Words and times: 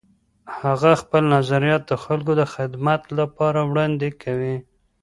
هغه 0.59 0.91
خپل 1.01 1.23
نظریات 1.35 1.83
د 1.87 1.93
خلګو 2.03 2.33
د 2.41 2.43
خدمت 2.53 3.01
لپاره 3.19 3.59
وړاندې 3.69 4.09
کوي. 4.23 4.55